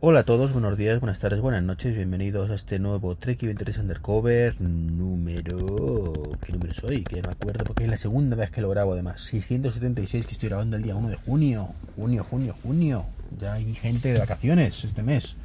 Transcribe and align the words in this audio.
Hola 0.00 0.20
a 0.20 0.22
todos, 0.22 0.52
buenos 0.52 0.78
días, 0.78 1.00
buenas 1.00 1.18
tardes, 1.18 1.40
buenas 1.40 1.64
noches, 1.64 1.92
bienvenidos 1.92 2.50
a 2.50 2.54
este 2.54 2.78
nuevo 2.78 3.16
Trek 3.16 3.42
23 3.42 3.78
Undercover 3.78 4.60
número... 4.60 6.12
¿Qué 6.40 6.52
número 6.52 6.72
soy? 6.72 7.02
Que 7.02 7.20
no 7.20 7.26
me 7.26 7.32
acuerdo 7.32 7.64
porque 7.64 7.82
es 7.82 7.90
la 7.90 7.96
segunda 7.96 8.36
vez 8.36 8.52
que 8.52 8.60
lo 8.60 8.70
grabo 8.70 8.92
además. 8.92 9.22
676 9.22 10.24
que 10.24 10.34
estoy 10.34 10.50
grabando 10.50 10.76
el 10.76 10.84
día 10.84 10.94
1 10.94 11.08
de 11.08 11.16
junio. 11.16 11.70
Junio, 11.96 12.22
junio, 12.22 12.54
junio. 12.62 13.06
Ya 13.40 13.54
hay 13.54 13.74
gente 13.74 14.12
de 14.12 14.20
vacaciones 14.20 14.84
este 14.84 15.02
mes. 15.02 15.36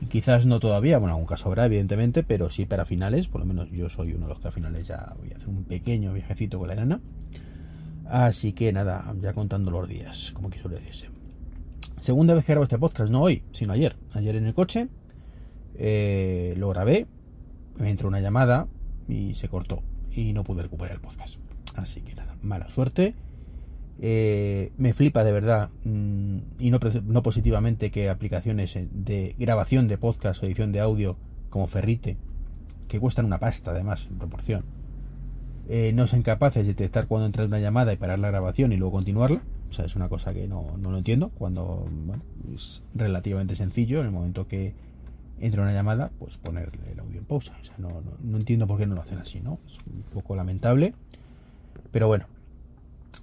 Y 0.00 0.06
quizás 0.06 0.46
no 0.46 0.58
todavía, 0.58 0.96
bueno, 0.96 1.12
algún 1.12 1.28
caso 1.28 1.50
habrá 1.50 1.66
evidentemente, 1.66 2.22
pero 2.22 2.48
sí 2.48 2.64
para 2.64 2.86
finales, 2.86 3.28
por 3.28 3.42
lo 3.42 3.46
menos 3.46 3.70
yo 3.70 3.90
soy 3.90 4.14
uno 4.14 4.26
de 4.26 4.32
los 4.32 4.40
que 4.40 4.48
a 4.48 4.52
finales 4.52 4.86
ya 4.86 5.12
voy 5.18 5.32
a 5.32 5.36
hacer 5.36 5.50
un 5.50 5.64
pequeño 5.64 6.14
viajecito 6.14 6.58
con 6.58 6.68
la 6.68 6.72
enana. 6.72 7.00
Así 8.06 8.54
que 8.54 8.72
nada, 8.72 9.14
ya 9.20 9.34
contando 9.34 9.70
los 9.70 9.86
días, 9.86 10.30
como 10.32 10.50
suele 10.50 10.76
decirse. 10.76 11.15
Segunda 12.00 12.34
vez 12.34 12.44
que 12.44 12.52
grabo 12.52 12.64
este 12.64 12.78
podcast, 12.78 13.10
no 13.10 13.22
hoy, 13.22 13.42
sino 13.52 13.72
ayer. 13.72 13.96
Ayer 14.12 14.36
en 14.36 14.46
el 14.46 14.54
coche 14.54 14.88
eh, 15.74 16.54
lo 16.56 16.68
grabé, 16.68 17.06
me 17.78 17.90
entró 17.90 18.08
una 18.08 18.20
llamada 18.20 18.66
y 19.08 19.34
se 19.34 19.48
cortó 19.48 19.82
y 20.10 20.32
no 20.32 20.44
pude 20.44 20.62
recuperar 20.62 20.94
el 20.96 21.00
podcast. 21.00 21.36
Así 21.74 22.00
que 22.00 22.14
nada, 22.14 22.36
mala 22.42 22.70
suerte. 22.70 23.14
Eh, 23.98 24.72
me 24.76 24.92
flipa 24.92 25.24
de 25.24 25.32
verdad 25.32 25.70
mm, 25.84 26.38
y 26.58 26.70
no, 26.70 27.22
positivamente 27.22 27.90
que 27.90 28.10
aplicaciones 28.10 28.76
de 28.90 29.34
grabación 29.38 29.88
de 29.88 29.96
podcast 29.96 30.42
o 30.42 30.46
edición 30.46 30.70
de 30.70 30.80
audio 30.80 31.16
como 31.48 31.66
Ferrite, 31.66 32.18
que 32.88 33.00
cuestan 33.00 33.24
una 33.24 33.38
pasta 33.38 33.70
además 33.70 34.08
en 34.10 34.18
proporción, 34.18 34.64
eh, 35.68 35.92
no 35.94 36.06
sean 36.06 36.22
capaces 36.22 36.66
de 36.66 36.74
detectar 36.74 37.06
cuando 37.06 37.26
entra 37.26 37.46
una 37.46 37.58
llamada 37.58 37.92
y 37.92 37.96
parar 37.96 38.18
la 38.18 38.28
grabación 38.28 38.72
y 38.72 38.76
luego 38.76 38.92
continuarla. 38.92 39.42
O 39.68 39.72
sea, 39.72 39.84
es 39.84 39.96
una 39.96 40.08
cosa 40.08 40.32
que 40.32 40.46
no, 40.46 40.76
no 40.78 40.90
lo 40.90 40.98
entiendo. 40.98 41.30
Cuando 41.30 41.86
bueno, 41.90 42.22
es 42.54 42.82
relativamente 42.94 43.56
sencillo, 43.56 44.00
en 44.00 44.06
el 44.06 44.12
momento 44.12 44.46
que 44.46 44.74
entra 45.40 45.62
una 45.62 45.72
llamada, 45.72 46.10
pues 46.18 46.38
poner 46.38 46.72
el 46.90 46.98
audio 46.98 47.18
en 47.18 47.24
pausa. 47.24 47.56
O 47.60 47.64
sea, 47.64 47.74
no, 47.78 47.88
no, 47.88 48.12
no 48.22 48.36
entiendo 48.36 48.66
por 48.66 48.78
qué 48.78 48.86
no 48.86 48.94
lo 48.94 49.02
hacen 49.02 49.18
así, 49.18 49.40
¿no? 49.40 49.58
Es 49.66 49.78
un 49.86 50.02
poco 50.12 50.36
lamentable. 50.36 50.94
Pero 51.90 52.06
bueno, 52.06 52.26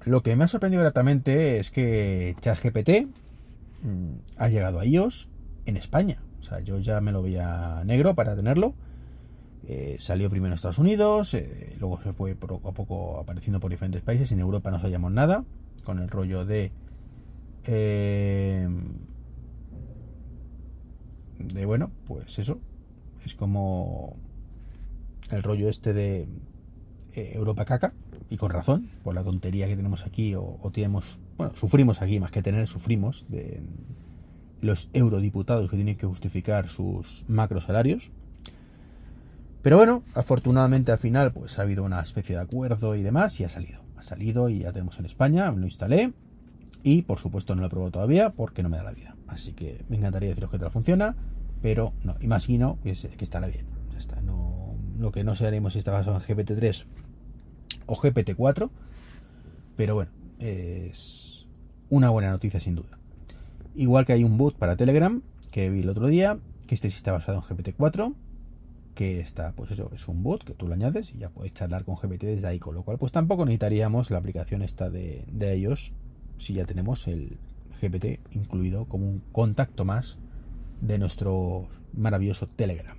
lo 0.06 0.22
que 0.22 0.36
me 0.36 0.44
ha 0.44 0.48
sorprendido 0.48 0.82
gratamente 0.84 1.60
es 1.60 1.72
que 1.72 2.36
ChatGPT 2.42 3.08
mmm, 3.84 4.16
ha 4.38 4.50
llegado 4.50 4.80
a 4.80 4.86
iOS 4.86 5.30
en 5.66 5.78
España. 5.78 6.22
O 6.40 6.44
sea, 6.44 6.60
yo 6.60 6.80
ya 6.80 7.00
me 7.02 7.12
lo 7.12 7.22
veía 7.22 7.84
negro 7.86 8.16
para 8.16 8.36
tenerlo. 8.36 8.74
Eh, 9.66 9.96
salió 10.00 10.30
primero 10.30 10.52
en 10.52 10.56
Estados 10.56 10.78
Unidos, 10.78 11.34
eh, 11.36 11.78
luego 11.80 12.02
se 12.04 12.12
fue 12.12 12.36
poco 12.36 12.68
a 12.68 12.74
poco 12.74 13.18
apareciendo 13.20 13.62
por 13.62 13.72
diferentes 13.72 14.02
países. 14.02 14.30
En 14.34 14.42
Europa 14.42 14.70
no 14.72 14.80
sabíamos 14.82 15.14
nada 15.14 15.46
con 15.84 16.00
el 16.00 16.10
rollo 16.10 16.46
de 16.46 16.72
eh, 17.66 18.68
de 21.40 21.66
bueno 21.66 21.92
pues 22.06 22.40
eso 22.40 22.60
es 23.26 23.36
como 23.36 24.16
el 25.30 25.44
rollo 25.44 25.70
este 25.70 25.94
de 25.94 26.28
eh, 27.14 27.32
Europa 27.36 27.66
caca 27.66 27.94
y 28.30 28.38
con 28.38 28.52
razón 28.52 28.90
por 29.04 29.16
la 29.16 29.24
tontería 29.24 29.68
que 29.68 29.76
tenemos 29.76 30.06
aquí 30.06 30.36
o, 30.36 30.58
o, 30.62 30.72
tenemos 30.72 31.20
bueno 31.38 31.56
sufrimos 31.56 32.02
aquí 32.02 32.20
más 32.20 32.32
que 32.32 32.42
tener 32.42 32.68
sufrimos 32.68 33.26
de 33.30 33.62
los 34.62 34.90
eurodiputados 34.94 35.70
que 35.70 35.76
tienen 35.76 35.98
que 35.98 36.08
justificar 36.08 36.70
sus 36.70 37.26
macro 37.28 37.60
salarios. 37.60 38.12
Pero 39.62 39.78
bueno 39.78 40.04
afortunadamente 40.16 40.92
al 40.92 40.98
final 40.98 41.32
pues 41.34 41.60
ha 41.60 41.64
habido 41.64 41.84
una 41.84 42.02
especie 42.02 42.36
de 42.36 42.42
acuerdo 42.42 42.96
y 42.96 43.04
demás 43.04 43.40
y 43.40 43.44
ha 43.44 43.50
salido 43.50 43.83
salido 44.04 44.50
y 44.50 44.60
ya 44.60 44.72
tenemos 44.72 45.00
en 45.00 45.06
España, 45.06 45.52
lo 45.52 45.66
instalé 45.66 46.14
y 46.84 47.04
por 47.04 47.20
supuesto 47.20 47.56
no 47.56 47.62
lo 47.62 47.68
he 47.68 47.70
probado 47.70 47.92
todavía 47.92 48.32
porque 48.32 48.62
no 48.62 48.70
me 48.70 48.78
da 48.78 48.84
la 48.84 48.92
vida. 48.92 49.16
Así 49.28 49.54
que 49.54 49.84
me 49.90 49.98
encantaría 49.98 50.30
deciros 50.30 50.52
que 50.52 50.60
tal 50.60 50.72
funciona, 50.72 51.16
pero 51.62 51.94
no, 52.04 52.16
imagino 52.20 52.78
que, 52.84 52.92
estará 52.92 53.48
bien. 53.48 53.66
Está, 53.98 54.22
no, 54.22 54.76
lo 55.00 55.12
que 55.12 55.24
no 55.24 55.36
sabemos 55.36 55.74
si 55.74 55.80
está 55.80 55.92
basado 55.92 56.18
en 56.18 56.22
GPT-3 56.22 56.86
o 57.86 57.96
GPT-4, 57.96 58.70
pero 59.76 59.96
bueno, 59.96 60.12
es 60.40 61.48
una 61.90 62.10
buena 62.10 62.32
noticia 62.32 62.60
sin 62.60 62.76
duda. 62.76 62.98
Igual 63.76 64.06
que 64.06 64.14
hay 64.14 64.24
un 64.24 64.38
boot 64.38 64.56
para 64.56 64.76
Telegram 64.76 65.22
que 65.52 65.70
vi 65.70 65.82
el 65.82 65.90
otro 65.90 66.08
día, 66.08 66.38
que 66.68 66.76
este 66.76 66.90
sí 66.90 66.98
está 66.98 67.12
basado 67.12 67.38
en 67.38 67.58
GPT-4 67.58 68.14
que 68.94 69.20
está, 69.20 69.54
pues 69.54 69.72
eso, 69.72 69.90
es 69.94 70.08
un 70.08 70.24
bot 70.24 70.44
que 70.44 70.54
tú 70.54 70.68
lo 70.68 70.74
añades 70.74 71.14
y 71.14 71.20
ya 71.20 71.30
puedes 71.30 71.54
charlar 71.54 71.84
con 71.84 71.96
GPT 71.96 72.24
desde 72.24 72.48
ahí, 72.48 72.60
con 72.60 72.76
lo 72.76 72.84
cual 72.84 72.98
pues 72.98 73.12
tampoco 73.12 73.46
necesitaríamos 73.46 74.12
la 74.12 74.20
aplicación 74.20 74.62
esta 74.62 74.90
de, 74.90 75.26
de 75.32 75.54
ellos 75.54 75.94
si 76.38 76.54
ya 76.54 76.66
tenemos 76.66 77.08
el 77.08 77.38
GPT 77.82 78.20
incluido 78.32 78.86
como 78.86 79.08
un 79.08 79.22
contacto 79.32 79.86
más 79.86 80.20
de 80.82 81.00
nuestro 81.00 81.68
maravilloso 81.94 82.48
Telegram. 82.48 82.98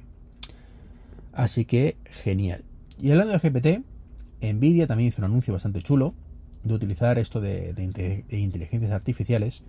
Así 1.32 1.64
que 1.64 1.96
genial. 2.04 2.64
Y 3.00 3.10
hablando 3.10 3.36
de 3.36 3.38
GPT, 3.38 3.84
Nvidia 4.40 4.86
también 4.86 5.08
hizo 5.08 5.20
un 5.20 5.26
anuncio 5.26 5.52
bastante 5.52 5.82
chulo 5.82 6.14
de 6.62 6.74
utilizar 6.74 7.18
esto 7.18 7.40
de, 7.40 7.72
de, 7.72 8.24
de 8.28 8.38
inteligencias 8.38 8.92
artificiales 8.92 9.64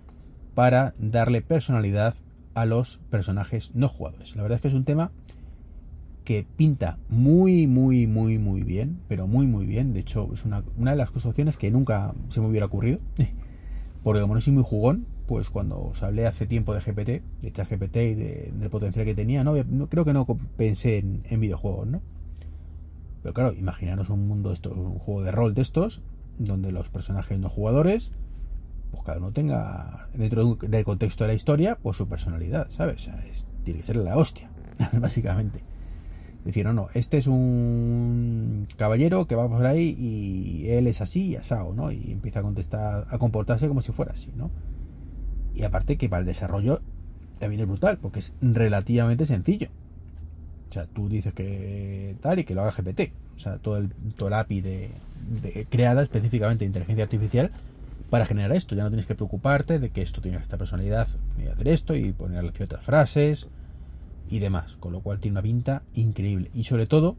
para 0.54 0.94
darle 0.98 1.42
personalidad 1.42 2.14
a 2.54 2.64
los 2.64 2.98
personajes 3.10 3.74
no 3.74 3.88
jugadores. 3.88 4.34
La 4.36 4.42
verdad 4.42 4.56
es 4.56 4.62
que 4.62 4.68
es 4.68 4.74
un 4.74 4.84
tema 4.84 5.12
que 6.26 6.44
pinta 6.56 6.98
muy, 7.08 7.68
muy, 7.68 8.08
muy, 8.08 8.36
muy 8.36 8.64
bien, 8.64 8.98
pero 9.06 9.28
muy, 9.28 9.46
muy 9.46 9.64
bien. 9.64 9.94
De 9.94 10.00
hecho, 10.00 10.28
es 10.34 10.44
una, 10.44 10.64
una 10.76 10.90
de 10.90 10.96
las 10.96 11.24
opciones 11.24 11.56
que 11.56 11.70
nunca 11.70 12.14
se 12.30 12.40
me 12.40 12.48
hubiera 12.48 12.66
ocurrido. 12.66 12.98
Porque 14.02 14.20
como 14.20 14.34
no 14.34 14.40
soy 14.40 14.52
muy 14.52 14.64
jugón, 14.64 15.06
pues 15.26 15.50
cuando 15.50 15.80
os 15.80 16.02
hablé 16.02 16.26
hace 16.26 16.46
tiempo 16.46 16.74
de 16.74 16.80
GPT, 16.80 17.22
de 17.42 17.52
ChatGPT 17.52 17.96
y 17.96 18.14
de, 18.14 18.52
del 18.56 18.70
potencial 18.70 19.04
que 19.04 19.14
tenía, 19.14 19.44
no, 19.44 19.54
creo 19.88 20.04
que 20.04 20.12
no 20.12 20.26
pensé 20.56 20.98
en, 20.98 21.40
videojuegos, 21.40 21.86
¿no? 21.86 22.02
Pero 23.22 23.32
claro, 23.32 23.52
imaginaros 23.52 24.10
un 24.10 24.26
mundo, 24.26 24.52
esto, 24.52 24.72
un 24.72 24.98
juego 24.98 25.22
de 25.22 25.30
rol 25.30 25.54
de 25.54 25.62
estos, 25.62 26.02
donde 26.38 26.72
los 26.72 26.90
personajes 26.90 27.38
no 27.38 27.48
jugadores, 27.48 28.12
pues 28.90 29.04
cada 29.04 29.18
uno 29.18 29.30
tenga, 29.30 30.08
dentro 30.14 30.56
del 30.56 30.84
contexto 30.84 31.24
de 31.24 31.28
la 31.28 31.34
historia, 31.34 31.78
pues 31.80 31.96
su 31.96 32.08
personalidad, 32.08 32.68
¿sabes? 32.70 33.10
Es, 33.30 33.46
tiene 33.64 33.80
que 33.80 33.86
ser 33.86 33.96
la 33.96 34.16
hostia, 34.16 34.50
básicamente. 34.92 35.75
Decir, 36.46 36.64
no, 36.64 36.72
no, 36.72 36.88
este 36.94 37.18
es 37.18 37.26
un 37.26 38.68
caballero 38.76 39.26
que 39.26 39.34
va 39.34 39.48
por 39.48 39.66
ahí 39.66 39.96
y 39.98 40.68
él 40.70 40.86
es 40.86 41.00
así 41.00 41.30
y 41.30 41.36
asado, 41.36 41.74
¿no? 41.74 41.90
Y 41.90 42.12
empieza 42.12 42.38
a 42.38 42.42
contestar, 42.42 43.04
a 43.10 43.18
comportarse 43.18 43.66
como 43.66 43.80
si 43.80 43.90
fuera 43.90 44.12
así, 44.12 44.30
¿no? 44.36 44.52
Y 45.56 45.64
aparte 45.64 45.96
que 45.96 46.08
para 46.08 46.20
el 46.20 46.26
desarrollo 46.26 46.82
también 47.40 47.62
es 47.62 47.66
brutal, 47.66 47.98
porque 47.98 48.20
es 48.20 48.32
relativamente 48.40 49.26
sencillo. 49.26 49.68
O 50.70 50.72
sea, 50.72 50.86
tú 50.86 51.08
dices 51.08 51.34
que 51.34 52.14
tal 52.20 52.38
y 52.38 52.44
que 52.44 52.54
lo 52.54 52.62
haga 52.62 52.70
GPT. 52.70 53.12
O 53.34 53.38
sea, 53.40 53.58
todo 53.58 53.78
el, 53.78 53.90
todo 54.16 54.28
el 54.28 54.34
API 54.34 54.60
de, 54.60 54.90
creada 55.68 56.04
específicamente 56.04 56.64
de 56.64 56.68
inteligencia 56.68 57.02
artificial 57.02 57.50
para 58.08 58.24
generar 58.24 58.52
esto. 58.52 58.76
Ya 58.76 58.84
no 58.84 58.90
tienes 58.90 59.06
que 59.06 59.16
preocuparte 59.16 59.80
de 59.80 59.90
que 59.90 60.02
esto 60.02 60.20
tiene 60.20 60.38
esta 60.38 60.58
personalidad 60.58 61.08
y 61.42 61.48
hacer 61.48 61.66
esto 61.68 61.96
y 61.96 62.12
poner 62.12 62.52
ciertas 62.52 62.84
frases 62.84 63.48
y 64.28 64.38
demás, 64.38 64.76
con 64.76 64.92
lo 64.92 65.00
cual 65.00 65.20
tiene 65.20 65.34
una 65.34 65.42
pinta 65.42 65.82
increíble. 65.94 66.50
Y 66.54 66.64
sobre 66.64 66.86
todo, 66.86 67.16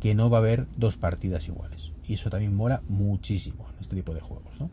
que 0.00 0.14
no 0.14 0.30
va 0.30 0.38
a 0.38 0.40
haber 0.40 0.66
dos 0.76 0.96
partidas 0.96 1.46
iguales. 1.48 1.92
Y 2.06 2.14
eso 2.14 2.30
también 2.30 2.54
mola 2.54 2.82
muchísimo 2.88 3.66
en 3.74 3.80
este 3.80 3.96
tipo 3.96 4.14
de 4.14 4.20
juegos, 4.20 4.52
¿no? 4.58 4.70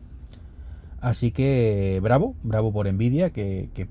Así 1.00 1.30
que 1.30 1.98
bravo, 2.02 2.34
bravo 2.42 2.72
por 2.72 2.92
Nvidia 2.92 3.30
que, 3.30 3.70
que 3.72 3.88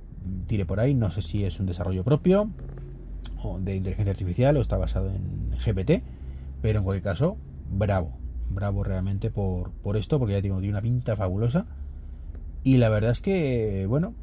tire 0.47 0.65
por 0.65 0.79
ahí. 0.79 0.93
No 0.93 1.09
sé 1.11 1.21
si 1.21 1.43
es 1.43 1.59
un 1.59 1.65
desarrollo 1.65 2.03
propio 2.03 2.49
o 3.41 3.59
de 3.59 3.75
inteligencia 3.75 4.11
artificial 4.11 4.57
o 4.57 4.61
está 4.61 4.77
basado 4.77 5.09
en 5.09 5.51
GPT, 5.51 6.03
pero 6.61 6.79
en 6.79 6.85
cualquier 6.85 7.03
caso, 7.03 7.37
bravo, 7.71 8.17
bravo 8.49 8.83
realmente 8.83 9.29
por, 9.29 9.71
por 9.71 9.97
esto, 9.97 10.19
porque 10.19 10.33
ya 10.33 10.41
digo, 10.41 10.57
tiene 10.59 10.73
una 10.73 10.81
pinta 10.81 11.15
fabulosa. 11.15 11.65
Y 12.63 12.77
la 12.77 12.89
verdad 12.89 13.11
es 13.11 13.21
que, 13.21 13.85
bueno, 13.87 14.13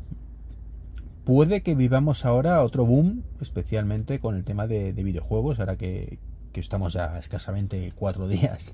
puede 1.26 1.62
que 1.62 1.75
vivamos 1.75 2.25
ahora 2.25 2.62
otro 2.62 2.87
boom, 2.87 3.25
especialmente 3.40 4.20
con 4.20 4.37
el 4.37 4.44
tema 4.44 4.69
de, 4.69 4.93
videojuegos, 4.93 5.58
ahora 5.58 5.76
que, 5.76 6.19
estamos 6.55 6.94
ya 6.94 7.19
escasamente 7.19 7.93
cuatro 7.94 8.28
días 8.28 8.73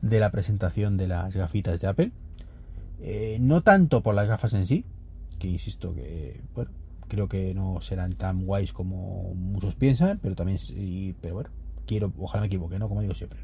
de 0.00 0.20
la 0.20 0.30
presentación 0.30 0.96
de 0.96 1.08
las 1.08 1.34
gafitas 1.34 1.80
de 1.80 1.88
Apple. 1.88 2.12
Eh, 3.00 3.38
no 3.40 3.62
tanto 3.62 4.02
por 4.02 4.14
las 4.14 4.28
gafas 4.28 4.52
en 4.52 4.66
sí, 4.66 4.84
que 5.38 5.48
insisto 5.48 5.94
que, 5.94 6.40
bueno, 6.54 6.70
creo 7.08 7.28
que 7.28 7.54
no 7.54 7.80
serán 7.80 8.12
tan 8.12 8.44
guays 8.44 8.72
como 8.74 9.34
muchos 9.34 9.74
piensan, 9.74 10.20
pero 10.22 10.36
también, 10.36 10.58
pero 11.20 11.34
bueno, 11.34 11.50
quiero, 11.86 12.12
ojalá 12.18 12.42
me 12.42 12.46
equivoque, 12.48 12.78
¿no? 12.78 12.88
Como 12.88 13.00
digo 13.00 13.14
siempre. 13.14 13.40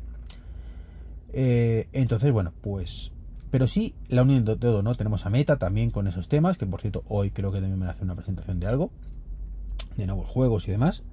Eh, 1.32 1.88
entonces, 1.92 2.30
bueno, 2.30 2.52
pues 2.60 3.12
pero 3.50 3.68
sí, 3.68 3.94
la 4.08 4.22
unión 4.22 4.44
de 4.44 4.56
todo, 4.56 4.82
¿no? 4.82 4.94
Tenemos 4.94 5.24
a 5.26 5.30
Meta 5.30 5.56
también 5.56 5.90
con 5.90 6.06
esos 6.06 6.28
temas, 6.28 6.58
que 6.58 6.66
por 6.66 6.80
cierto, 6.80 7.04
hoy 7.08 7.30
creo 7.30 7.52
que 7.52 7.60
también 7.60 7.78
me 7.78 7.86
hace 7.86 8.04
una 8.04 8.14
presentación 8.14 8.60
de 8.60 8.66
algo, 8.66 8.90
de 9.96 10.06
nuevos 10.06 10.28
juegos 10.28 10.66
y 10.68 10.72
demás. 10.72 11.04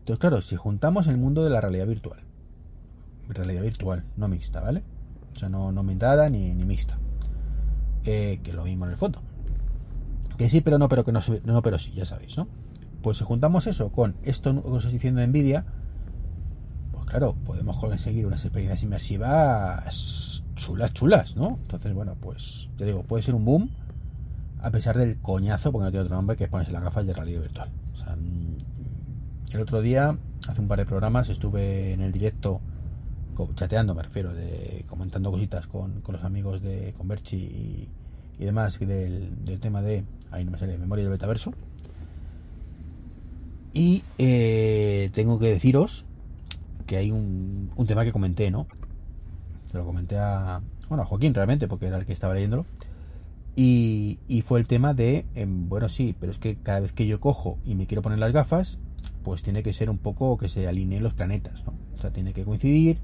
Entonces, 0.00 0.18
claro, 0.18 0.40
si 0.40 0.56
juntamos 0.56 1.06
el 1.06 1.18
mundo 1.18 1.44
de 1.44 1.50
la 1.50 1.60
realidad 1.60 1.86
virtual, 1.86 2.20
realidad 3.28 3.62
virtual, 3.62 4.04
no 4.16 4.28
mixta, 4.28 4.60
¿vale? 4.60 4.82
O 5.34 5.38
sea, 5.38 5.48
no, 5.48 5.70
no 5.72 5.80
aumentada 5.80 6.28
ni, 6.30 6.54
ni 6.54 6.64
mixta. 6.64 6.98
Eh, 8.04 8.40
que 8.42 8.52
lo 8.52 8.64
mismo 8.64 8.86
en 8.86 8.92
el 8.92 8.96
foto. 8.96 9.20
Que 10.38 10.48
sí, 10.48 10.60
pero 10.60 10.78
no, 10.78 10.88
pero 10.88 11.04
que 11.04 11.12
no, 11.12 11.20
no, 11.44 11.62
pero 11.62 11.78
sí, 11.78 11.92
ya 11.92 12.04
sabéis, 12.04 12.36
¿no? 12.38 12.48
Pues 13.02 13.18
si 13.18 13.24
juntamos 13.24 13.66
eso 13.66 13.90
con 13.92 14.16
esto 14.22 14.62
que 14.62 14.68
os 14.68 14.78
estoy 14.78 14.92
diciendo 14.94 15.20
de 15.20 15.26
Nvidia, 15.26 15.66
pues 16.92 17.04
claro, 17.04 17.34
podemos 17.44 17.76
conseguir 17.76 18.26
unas 18.26 18.44
experiencias 18.44 18.82
inmersivas 18.82 20.42
chulas, 20.58 20.92
chulas, 20.92 21.36
¿no? 21.36 21.58
Entonces, 21.62 21.94
bueno, 21.94 22.16
pues 22.20 22.70
te 22.76 22.84
digo, 22.84 23.02
puede 23.02 23.22
ser 23.22 23.34
un 23.34 23.44
boom 23.44 23.70
a 24.60 24.70
pesar 24.70 24.98
del 24.98 25.18
coñazo, 25.18 25.72
porque 25.72 25.84
no 25.84 25.90
tiene 25.90 26.04
otro 26.04 26.16
nombre, 26.16 26.36
que 26.36 26.44
es 26.44 26.50
ponerse 26.50 26.72
las 26.72 26.82
gafas 26.82 27.06
de 27.06 27.12
realidad 27.12 27.42
virtual. 27.42 27.70
O 27.94 27.96
sea, 27.96 28.16
mm, 28.16 29.54
el 29.54 29.60
otro 29.60 29.80
día, 29.80 30.16
hace 30.48 30.60
un 30.60 30.68
par 30.68 30.78
de 30.78 30.86
programas, 30.86 31.28
estuve 31.28 31.92
en 31.92 32.00
el 32.00 32.12
directo 32.12 32.60
chateando, 33.54 33.94
me 33.94 34.02
refiero, 34.02 34.34
de 34.34 34.84
comentando 34.88 35.30
cositas 35.30 35.68
con, 35.68 36.02
los 36.08 36.24
amigos 36.24 36.60
de 36.60 36.92
Converchi 36.98 37.36
y, 37.36 38.44
demás 38.44 38.78
del, 38.80 39.30
tema 39.60 39.80
de, 39.80 40.04
ahí 40.32 40.44
no 40.44 40.50
me 40.50 40.58
sale, 40.58 40.76
memoria 40.76 41.04
del 41.04 41.12
metaverso. 41.12 41.52
Y 43.72 44.02
eh, 44.18 45.10
tengo 45.12 45.38
que 45.38 45.46
deciros 45.46 46.04
que 46.86 46.96
hay 46.96 47.12
un, 47.12 47.70
un 47.76 47.86
tema 47.86 48.04
que 48.04 48.12
comenté, 48.12 48.50
¿no? 48.50 48.66
Lo 49.72 49.84
comenté 49.84 50.16
a, 50.16 50.60
bueno, 50.88 51.04
Joaquín 51.04 51.34
realmente, 51.34 51.68
porque 51.68 51.86
era 51.86 51.98
el 51.98 52.06
que 52.06 52.12
estaba 52.12 52.34
leyéndolo. 52.34 52.64
Y, 53.60 54.18
fue 54.46 54.60
el 54.60 54.68
tema 54.68 54.94
de, 54.94 55.26
em, 55.34 55.68
bueno, 55.68 55.88
sí, 55.88 56.14
pero 56.18 56.30
es 56.30 56.38
que 56.38 56.56
cada 56.56 56.78
vez 56.78 56.92
que 56.92 57.06
yo 57.06 57.18
cojo 57.18 57.58
y 57.64 57.74
me 57.74 57.86
quiero 57.86 58.02
poner 58.02 58.20
las 58.20 58.32
gafas, 58.32 58.78
pues 59.24 59.42
tiene 59.42 59.64
que 59.64 59.72
ser 59.72 59.90
un 59.90 59.98
poco 59.98 60.38
que 60.38 60.48
se 60.48 60.68
alineen 60.68 61.02
los 61.02 61.12
planetas, 61.12 61.64
¿no? 61.66 61.74
O 61.96 62.00
sea, 62.00 62.10
tiene 62.10 62.32
que 62.32 62.44
coincidir, 62.44 62.98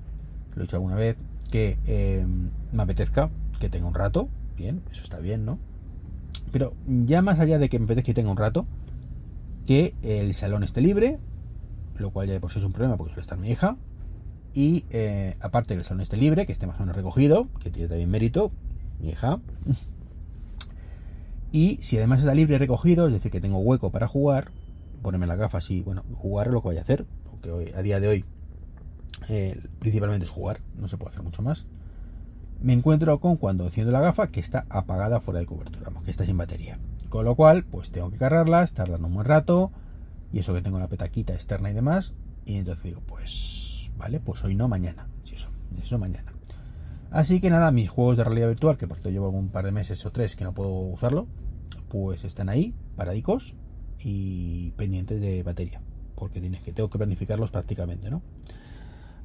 lo 0.54 0.62
he 0.62 0.66
dicho 0.66 0.76
alguna 0.76 0.94
vez, 0.94 1.16
que 1.50 1.76
em, 1.86 2.50
me 2.72 2.82
apetezca, 2.84 3.30
que 3.58 3.68
tenga 3.68 3.88
un 3.88 3.94
rato, 3.94 4.28
bien, 4.56 4.82
eso 4.92 5.02
está 5.02 5.18
bien, 5.18 5.44
¿no? 5.44 5.58
Pero 6.52 6.74
ya 6.86 7.20
más 7.20 7.40
allá 7.40 7.58
de 7.58 7.68
que 7.68 7.80
me 7.80 7.86
apetezca 7.86 8.06
que 8.06 8.14
tenga 8.14 8.30
un 8.30 8.36
rato, 8.36 8.64
que 9.66 9.94
el 10.02 10.34
salón 10.34 10.62
esté 10.62 10.80
libre, 10.80 11.18
lo 11.96 12.10
cual 12.10 12.28
ya 12.28 12.34
de 12.34 12.40
por 12.40 12.52
sí 12.52 12.60
es 12.60 12.64
un 12.64 12.72
problema 12.72 12.96
porque 12.96 13.12
suele 13.12 13.22
estar 13.22 13.38
mi 13.38 13.50
hija, 13.50 13.76
y 14.54 14.84
eh, 14.90 15.36
aparte 15.40 15.74
que 15.74 15.80
el 15.80 15.84
salón 15.84 16.00
esté 16.00 16.16
libre, 16.16 16.46
que 16.46 16.52
esté 16.52 16.66
más 16.66 16.76
o 16.76 16.80
menos 16.80 16.96
recogido, 16.96 17.48
que 17.60 17.70
tiene 17.70 17.88
también 17.88 18.10
mérito, 18.10 18.52
mi 19.00 19.10
hija. 19.10 19.40
Y 21.50 21.78
si 21.82 21.98
además 21.98 22.20
está 22.20 22.34
libre 22.34 22.56
y 22.56 22.58
recogido, 22.58 23.06
es 23.06 23.12
decir, 23.12 23.30
que 23.30 23.40
tengo 23.40 23.58
hueco 23.58 23.90
para 23.90 24.08
jugar, 24.08 24.50
ponerme 25.02 25.26
las 25.26 25.38
gafas 25.38 25.70
y, 25.70 25.82
bueno, 25.82 26.04
jugar 26.14 26.48
es 26.48 26.52
lo 26.52 26.62
que 26.62 26.68
voy 26.68 26.78
a 26.78 26.80
hacer, 26.80 27.06
porque 27.30 27.50
hoy, 27.50 27.72
a 27.76 27.82
día 27.82 28.00
de 28.00 28.08
hoy 28.08 28.24
eh, 29.28 29.60
principalmente 29.78 30.24
es 30.24 30.30
jugar, 30.30 30.60
no 30.76 30.88
se 30.88 30.96
puede 30.96 31.10
hacer 31.10 31.22
mucho 31.22 31.42
más. 31.42 31.66
Me 32.60 32.72
encuentro 32.72 33.18
con 33.20 33.36
cuando 33.36 33.66
enciendo 33.66 33.92
la 33.92 34.00
gafa 34.00 34.26
que 34.26 34.40
está 34.40 34.66
apagada 34.68 35.20
fuera 35.20 35.40
de 35.40 35.46
cobertura, 35.46 35.90
que 36.04 36.10
está 36.10 36.24
sin 36.24 36.38
batería. 36.38 36.78
Con 37.08 37.24
lo 37.24 37.36
cual, 37.36 37.64
pues 37.64 37.90
tengo 37.90 38.10
que 38.10 38.16
cargarla, 38.16 38.62
estar 38.62 38.90
dando 38.90 39.06
un 39.08 39.14
buen 39.14 39.26
rato, 39.26 39.70
y 40.32 40.40
eso 40.40 40.54
que 40.54 40.62
tengo 40.62 40.78
la 40.78 40.88
petaquita 40.88 41.34
externa 41.34 41.70
y 41.70 41.74
demás, 41.74 42.14
y 42.46 42.56
entonces 42.56 42.82
digo, 42.82 43.00
pues 43.06 43.63
¿vale? 43.96 44.20
Pues 44.20 44.44
hoy 44.44 44.54
no, 44.54 44.68
mañana. 44.68 45.08
Si 45.24 45.36
eso, 45.36 45.50
eso 45.82 45.98
mañana. 45.98 46.32
Así 47.10 47.40
que 47.40 47.48
nada, 47.48 47.70
mis 47.70 47.88
juegos 47.88 48.16
de 48.16 48.24
realidad 48.24 48.48
virtual, 48.48 48.76
que 48.76 48.88
por 48.88 48.96
cierto 48.96 49.10
llevo 49.10 49.28
un 49.28 49.48
par 49.48 49.64
de 49.64 49.72
meses 49.72 50.04
o 50.04 50.10
tres 50.10 50.34
que 50.34 50.44
no 50.44 50.52
puedo 50.52 50.70
usarlo, 50.70 51.26
pues 51.88 52.24
están 52.24 52.48
ahí, 52.48 52.74
paradicos 52.96 53.54
y 54.00 54.72
pendientes 54.72 55.20
de 55.20 55.42
batería. 55.42 55.80
Porque 56.16 56.40
tienes 56.40 56.60
que, 56.62 56.72
tengo 56.72 56.90
que 56.90 56.98
planificarlos 56.98 57.50
prácticamente, 57.50 58.10
¿no? 58.10 58.20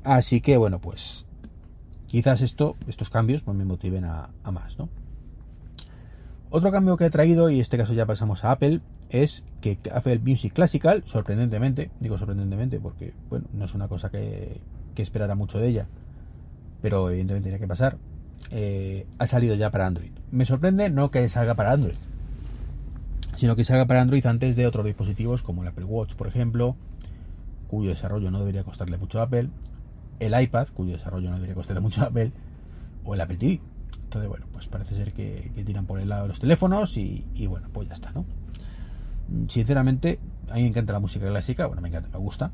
Así 0.03 0.39
que 0.39 0.57
bueno, 0.57 0.79
pues 0.79 1.25
quizás 2.05 2.41
esto, 2.41 2.77
estos 2.87 3.09
cambios 3.09 3.41
pues 3.41 3.57
me 3.57 3.65
motiven 3.65 4.05
a, 4.05 4.29
a 4.43 4.51
más, 4.51 4.77
¿no? 4.77 4.89
Otro 6.51 6.71
cambio 6.71 6.97
que 6.97 7.05
he 7.05 7.09
traído, 7.11 7.49
y 7.49 7.55
en 7.55 7.61
este 7.61 7.77
caso 7.77 7.93
ya 7.93 8.07
pasamos 8.07 8.43
a 8.43 8.51
Apple, 8.51 8.81
es 9.09 9.43
que 9.61 9.77
Apple 9.93 10.19
Music 10.19 10.53
Classical, 10.53 11.03
sorprendentemente, 11.05 11.91
digo 11.99 12.17
sorprendentemente 12.17 12.79
porque, 12.79 13.13
bueno, 13.29 13.45
no 13.53 13.65
es 13.65 13.75
una 13.75 13.87
cosa 13.87 14.09
que, 14.09 14.59
que 14.95 15.03
esperara 15.03 15.35
mucho 15.35 15.59
de 15.59 15.67
ella, 15.67 15.87
pero 16.81 17.09
evidentemente 17.09 17.49
tiene 17.49 17.59
que 17.59 17.67
pasar, 17.67 17.97
eh, 18.51 19.05
ha 19.19 19.27
salido 19.27 19.53
ya 19.55 19.69
para 19.69 19.85
Android. 19.85 20.11
Me 20.31 20.45
sorprende 20.45 20.89
no 20.89 21.11
que 21.11 21.27
salga 21.29 21.53
para 21.53 21.71
Android, 21.71 21.97
sino 23.35 23.55
que 23.55 23.63
salga 23.63 23.85
para 23.85 24.01
Android 24.01 24.25
antes 24.25 24.55
de 24.55 24.65
otros 24.65 24.85
dispositivos 24.85 25.43
como 25.43 25.61
el 25.61 25.67
Apple 25.67 25.85
Watch, 25.85 26.15
por 26.15 26.27
ejemplo, 26.27 26.75
cuyo 27.67 27.91
desarrollo 27.91 28.31
no 28.31 28.39
debería 28.39 28.63
costarle 28.63 28.97
mucho 28.97 29.19
a 29.19 29.23
Apple, 29.23 29.49
el 30.19 30.41
iPad, 30.41 30.67
cuyo 30.73 30.93
desarrollo 30.93 31.29
no 31.29 31.35
debería 31.35 31.55
costarle 31.55 31.81
mucho 31.81 32.01
a 32.01 32.05
Apple, 32.05 32.31
o 33.03 33.13
el 33.13 33.21
Apple 33.21 33.37
TV, 33.37 33.61
entonces, 34.09 34.27
bueno, 34.27 34.47
pues 34.51 34.65
parece 34.65 34.95
ser 34.95 35.13
que, 35.13 35.51
tiran 35.63 35.85
por 35.85 35.99
el 35.99 36.09
lado 36.09 36.23
de 36.23 36.29
los 36.29 36.39
teléfonos 36.39 36.97
y, 36.97 37.45
bueno, 37.47 37.67
pues 37.71 37.87
ya 37.87 37.93
está, 37.93 38.11
¿no? 38.11 38.25
Sinceramente, 39.47 40.19
a 40.49 40.55
mí 40.55 40.63
me 40.63 40.69
encanta 40.69 40.93
la 40.93 40.99
música 40.99 41.27
clásica, 41.27 41.67
bueno, 41.67 41.79
me 41.83 41.89
encanta, 41.89 42.09
me 42.09 42.17
gusta, 42.17 42.51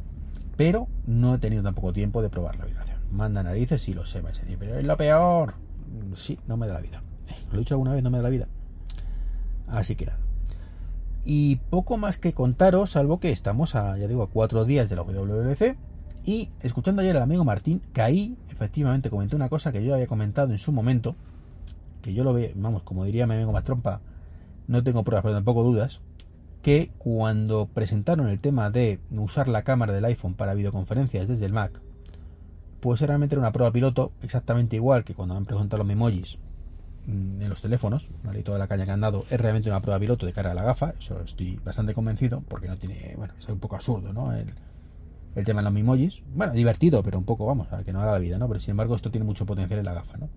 pero 0.58 0.90
no 1.08 1.36
he 1.36 1.38
tenido 1.38 1.64
tampoco 1.64 1.94
tiempo 1.94 2.22
de 2.22 2.30
probar 2.30 2.58
la 2.58 2.66
vibración. 2.66 3.00
Manda 3.10 3.42
narices 3.42 3.88
y 3.88 3.94
lo 3.94 4.06
sé, 4.06 4.18
a 4.18 4.22
decir, 4.24 4.58
pero 4.60 4.78
es 4.78 4.86
lo 4.86 4.98
peor. 4.98 5.54
Sí, 6.16 6.38
no 6.46 6.58
me 6.58 6.68
da 6.68 6.74
la 6.74 6.82
vida. 6.82 7.02
Lo 7.52 7.56
he 7.56 7.60
dicho 7.60 7.76
alguna 7.76 7.94
vez, 7.94 8.04
no 8.04 8.12
me 8.12 8.18
da 8.18 8.24
la 8.24 8.30
vida. 8.30 8.48
Así 9.68 9.96
que 9.96 10.08
nada. 10.08 10.20
Y 11.24 11.56
poco 11.56 11.96
más 11.96 12.18
que 12.18 12.34
contaros, 12.34 12.92
salvo 12.92 13.22
que 13.22 13.32
estamos 13.32 13.76
a, 13.76 13.98
ya 13.98 14.08
digo, 14.10 14.24
a 14.24 14.30
cuatro 14.30 14.66
días 14.66 14.90
de 14.90 14.98
la 14.98 15.04
WWDC. 15.04 15.78
Y 16.26 16.50
escuchando 16.60 17.02
ayer 17.02 17.16
al 17.16 17.24
amigo 17.24 17.46
Martín, 17.46 17.82
caí, 17.94 18.38
efectivamente 18.50 19.10
comenté 19.10 19.38
una 19.38 19.48
cosa 19.48 19.72
que 19.72 19.86
yo 19.86 19.94
había 19.94 20.08
comentado 20.08 20.52
en 20.52 20.58
su 20.58 20.74
momento, 20.74 21.16
que 22.06 22.14
yo 22.14 22.24
lo 22.24 22.34
veo, 22.34 22.52
vamos, 22.54 22.84
como 22.84 23.04
diría 23.04 23.26
mi 23.26 23.34
amigo 23.34 23.52
más 23.52 23.64
trompa, 23.64 24.00
no 24.68 24.84
tengo 24.84 25.04
pruebas, 25.04 25.24
pero 25.24 25.34
tampoco 25.34 25.64
dudas, 25.64 26.02
que 26.62 26.92
cuando 27.00 27.66
presentaron 27.66 28.30
el 28.30 28.40
tema 28.40 28.70
de 28.70 29.00
usar 29.10 29.48
la 29.48 29.64
cámara 29.64 29.92
del 29.92 30.06
iPhone 30.06 30.36
para 30.36 30.54
videoconferencias 30.54 31.28
desde 31.28 31.48
el 31.48 31.54
Mac, 31.54 31.82
pues 32.80 33.02
realmente 33.02 33.34
era 33.34 33.42
una 33.42 33.52
prueba 33.52 33.74
piloto, 33.74 34.12
exactamente 34.22 34.76
igual 34.76 35.04
que 35.04 35.16
cuando 35.16 35.36
han 35.36 35.46
presentado 35.46 35.80
los 35.80 35.88
memojis 35.88 36.38
mm, 37.08 37.42
en 37.42 37.50
los 37.50 37.64
teléfonos, 37.64 38.08
¿vale? 38.24 38.42
Y 38.42 38.44
toda 38.44 38.60
la 38.60 38.68
caña 38.68 38.86
que 38.86 38.92
han 38.92 39.02
dado 39.02 39.26
es 39.28 39.42
realmente 39.42 39.70
una 39.70 39.82
prueba 39.82 40.00
piloto 40.00 40.28
de 40.28 40.34
cara 40.34 40.52
a 40.52 40.54
la 40.54 40.64
gafa, 40.64 40.94
eso 41.00 41.20
estoy 41.22 41.60
bastante 41.66 41.96
convencido, 41.96 42.44
porque 42.48 42.68
no 42.68 42.78
tiene, 42.78 43.16
bueno, 43.18 43.34
es 43.40 43.50
un 43.50 43.58
poco 43.58 43.78
absurdo, 43.78 44.14
¿no? 44.14 44.32
El, 44.32 44.54
el 45.36 45.44
tema 45.44 45.62
de 45.62 45.64
los 45.64 45.74
memojis, 45.74 46.22
bueno, 46.36 46.54
divertido, 46.54 47.02
pero 47.02 47.18
un 47.18 47.26
poco, 47.26 47.48
vamos, 47.48 47.74
a 47.74 47.84
que 47.84 47.92
no 47.92 48.02
haga 48.04 48.12
la 48.12 48.20
vida, 48.20 48.38
¿no? 48.38 48.48
Pero 48.48 48.60
sin 48.60 48.72
embargo 48.72 48.96
esto 48.96 49.10
tiene 49.10 49.26
mucho 49.26 49.48
potencial 49.48 49.80
en 49.80 49.86
la 49.86 49.96
gafa, 49.96 50.18
¿no? 50.18 50.30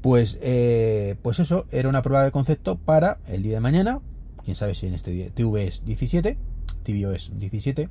Pues, 0.00 0.38
eh, 0.40 1.16
pues 1.22 1.40
eso, 1.40 1.66
era 1.70 1.88
una 1.88 2.02
prueba 2.02 2.24
de 2.24 2.32
concepto 2.32 2.76
para 2.76 3.18
el 3.26 3.42
día 3.42 3.54
de 3.54 3.60
mañana, 3.60 4.00
quién 4.44 4.56
sabe 4.56 4.74
si 4.74 4.86
en 4.86 4.94
este 4.94 5.10
día 5.10 5.30
tvOS 5.30 5.84
17, 5.84 6.38
tvOS 6.82 7.32
17, 7.36 7.88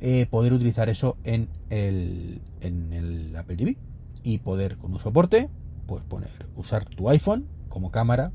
eh, 0.00 0.26
poder 0.30 0.52
utilizar 0.52 0.88
eso 0.88 1.16
en 1.24 1.48
el, 1.70 2.40
en 2.60 2.92
el 2.92 3.34
Apple 3.34 3.56
TV 3.56 3.76
y 4.22 4.38
poder 4.38 4.76
con 4.76 4.92
un 4.92 5.00
soporte, 5.00 5.48
pues 5.86 6.04
poner, 6.04 6.30
usar 6.54 6.84
tu 6.84 7.08
iPhone 7.08 7.46
como 7.68 7.90
cámara 7.90 8.30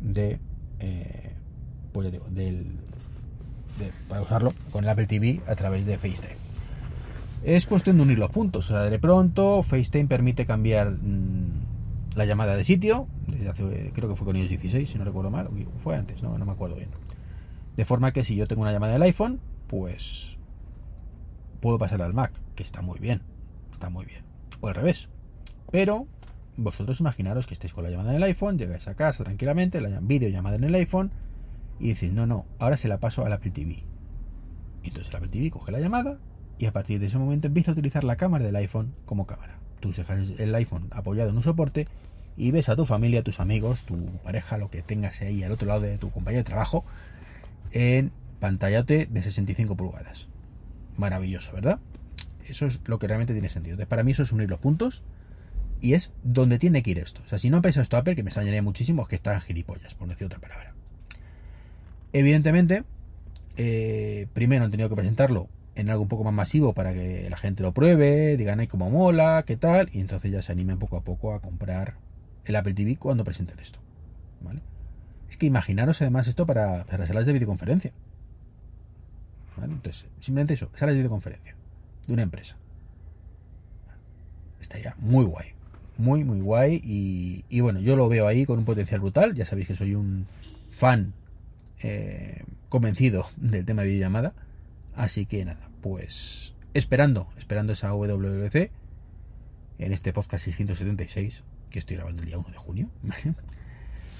de, 0.00 0.40
eh, 0.80 1.34
pues 1.92 2.10
del, 2.30 2.66
para 4.08 4.22
usarlo 4.22 4.54
con 4.70 4.84
el 4.84 4.90
Apple 4.90 5.06
TV 5.06 5.40
a 5.46 5.54
través 5.54 5.84
de 5.84 5.98
FaceTime. 5.98 6.36
Es 7.44 7.66
cuestión 7.66 7.96
de 7.96 8.04
unir 8.04 8.18
los 8.18 8.30
puntos. 8.30 8.70
O 8.70 8.74
sea, 8.74 8.82
de 8.84 8.98
pronto 8.98 9.62
FaceTime 9.62 10.06
permite 10.06 10.46
cambiar 10.46 10.92
mm, 10.92 11.41
la 12.14 12.24
llamada 12.24 12.56
de 12.56 12.64
sitio. 12.64 13.08
Desde 13.26 13.48
hace, 13.48 13.90
creo 13.94 14.08
que 14.08 14.16
fue 14.16 14.26
con 14.26 14.36
iOS 14.36 14.48
16, 14.48 14.90
si 14.90 14.98
no 14.98 15.04
recuerdo 15.04 15.30
mal. 15.30 15.48
Fue 15.78 15.96
antes, 15.96 16.22
no, 16.22 16.36
no 16.38 16.44
me 16.44 16.52
acuerdo 16.52 16.76
bien. 16.76 16.90
De 17.76 17.84
forma 17.84 18.12
que 18.12 18.24
si 18.24 18.36
yo 18.36 18.46
tengo 18.46 18.62
una 18.62 18.72
llamada 18.72 18.92
del 18.94 19.02
iPhone, 19.02 19.40
pues 19.66 20.36
puedo 21.60 21.78
pasar 21.78 22.02
al 22.02 22.12
Mac, 22.12 22.32
que 22.54 22.62
está 22.62 22.82
muy 22.82 22.98
bien. 22.98 23.22
Está 23.72 23.88
muy 23.88 24.04
bien. 24.04 24.24
O 24.60 24.68
al 24.68 24.74
revés. 24.74 25.08
Pero 25.70 26.06
vosotros 26.56 27.00
imaginaros 27.00 27.46
que 27.46 27.54
estéis 27.54 27.72
con 27.72 27.84
la 27.84 27.90
llamada 27.90 28.10
en 28.10 28.16
el 28.16 28.22
iPhone, 28.24 28.58
llegáis 28.58 28.86
a 28.88 28.94
casa 28.94 29.24
tranquilamente, 29.24 29.80
la 29.80 30.00
vídeo 30.00 30.28
llamada 30.28 30.56
en 30.56 30.64
el 30.64 30.74
iPhone 30.74 31.10
y 31.80 31.88
decís, 31.88 32.12
no, 32.12 32.26
no, 32.26 32.44
ahora 32.58 32.76
se 32.76 32.88
la 32.88 33.00
paso 33.00 33.24
al 33.24 33.32
Apple 33.32 33.50
TV. 33.50 33.84
Y 34.82 34.88
entonces 34.88 35.08
el 35.10 35.16
Apple 35.16 35.30
TV 35.30 35.50
coge 35.50 35.72
la 35.72 35.80
llamada 35.80 36.18
y 36.58 36.66
a 36.66 36.72
partir 36.72 37.00
de 37.00 37.06
ese 37.06 37.18
momento 37.18 37.46
empieza 37.46 37.70
a 37.70 37.72
utilizar 37.72 38.04
la 38.04 38.16
cámara 38.16 38.44
del 38.44 38.56
iPhone 38.56 38.94
como 39.06 39.26
cámara. 39.26 39.61
Tú 39.82 39.92
dejas 39.92 40.30
el 40.38 40.54
iPhone 40.54 40.86
apoyado 40.92 41.30
en 41.30 41.36
un 41.36 41.42
soporte 41.42 41.88
y 42.36 42.52
ves 42.52 42.68
a 42.68 42.76
tu 42.76 42.86
familia, 42.86 43.22
tus 43.22 43.40
amigos, 43.40 43.80
tu 43.84 43.96
pareja, 44.22 44.56
lo 44.56 44.70
que 44.70 44.80
tengas 44.80 45.20
ahí 45.22 45.42
al 45.42 45.50
otro 45.50 45.66
lado 45.66 45.80
de 45.80 45.98
tu 45.98 46.12
compañía 46.12 46.38
de 46.38 46.44
trabajo 46.44 46.84
en 47.72 48.12
pantallote 48.38 49.06
de 49.10 49.22
65 49.24 49.76
pulgadas. 49.76 50.28
Maravilloso, 50.96 51.52
¿verdad? 51.52 51.80
Eso 52.46 52.66
es 52.66 52.80
lo 52.84 53.00
que 53.00 53.08
realmente 53.08 53.32
tiene 53.32 53.48
sentido. 53.48 53.74
Entonces, 53.74 53.88
para 53.88 54.04
mí 54.04 54.12
eso 54.12 54.22
es 54.22 54.30
unir 54.30 54.48
los 54.48 54.60
puntos 54.60 55.02
y 55.80 55.94
es 55.94 56.12
donde 56.22 56.60
tiene 56.60 56.84
que 56.84 56.92
ir 56.92 57.00
esto. 57.00 57.20
O 57.26 57.28
sea, 57.28 57.38
si 57.38 57.50
no 57.50 57.60
pensa 57.60 57.82
esto 57.82 57.96
Apple, 57.96 58.14
que 58.14 58.22
me 58.22 58.30
extrañaría 58.30 58.62
muchísimo, 58.62 59.02
es 59.02 59.08
que 59.08 59.16
está 59.16 59.40
gilipollas, 59.40 59.96
por 59.96 60.06
decir 60.06 60.28
otra 60.28 60.38
palabra. 60.38 60.74
Evidentemente, 62.12 62.84
eh, 63.56 64.28
primero 64.32 64.64
han 64.64 64.70
tenido 64.70 64.88
que 64.88 64.94
presentarlo 64.94 65.48
en 65.74 65.90
algo 65.90 66.02
un 66.02 66.08
poco 66.08 66.24
más 66.24 66.34
masivo 66.34 66.72
para 66.72 66.92
que 66.92 67.28
la 67.30 67.36
gente 67.36 67.62
lo 67.62 67.72
pruebe, 67.72 68.36
digan 68.36 68.60
ahí 68.60 68.66
cómo 68.66 68.90
mola, 68.90 69.44
qué 69.46 69.56
tal, 69.56 69.88
y 69.92 70.00
entonces 70.00 70.30
ya 70.30 70.42
se 70.42 70.52
animen 70.52 70.78
poco 70.78 70.96
a 70.96 71.02
poco 71.02 71.34
a 71.34 71.40
comprar 71.40 71.94
el 72.44 72.56
Apple 72.56 72.74
TV 72.74 72.96
cuando 72.96 73.24
presenten 73.24 73.58
esto. 73.58 73.78
¿Vale? 74.40 74.60
Es 75.30 75.36
que 75.36 75.46
imaginaros 75.46 76.02
además 76.02 76.28
esto 76.28 76.46
para, 76.46 76.84
para 76.84 77.06
salas 77.06 77.26
de 77.26 77.32
videoconferencia. 77.32 77.92
Entonces, 79.62 80.06
simplemente 80.18 80.54
eso, 80.54 80.70
salas 80.74 80.94
de 80.94 81.00
videoconferencia 81.00 81.54
de 82.06 82.12
una 82.12 82.22
empresa. 82.22 82.56
Estaría 84.60 84.94
muy 84.98 85.24
guay 85.24 85.54
muy, 86.02 86.24
muy 86.24 86.40
guay. 86.40 86.80
Y, 86.84 87.60
bueno, 87.60 87.80
yo 87.80 87.96
lo 87.96 88.08
veo 88.08 88.26
ahí 88.26 88.44
con 88.44 88.58
un 88.58 88.64
potencial 88.64 89.00
brutal. 89.00 89.34
Ya 89.34 89.44
sabéis 89.44 89.68
que 89.68 89.76
soy 89.76 89.94
un 89.94 90.26
fan 90.70 91.12
eh, 91.82 92.44
convencido 92.68 93.26
del 93.36 93.64
tema 93.64 93.82
de 93.82 93.88
videollamada. 93.88 94.34
Así 94.94 95.26
que 95.26 95.44
nada, 95.44 95.68
pues 95.80 96.54
esperando, 96.74 97.28
esperando 97.38 97.72
esa 97.72 97.92
WWC 97.92 98.70
en 99.78 99.92
este 99.92 100.12
podcast 100.12 100.44
676 100.44 101.42
que 101.70 101.78
estoy 101.78 101.96
grabando 101.96 102.22
el 102.22 102.28
día 102.28 102.38
1 102.38 102.48
de 102.50 102.56
junio. 102.56 102.88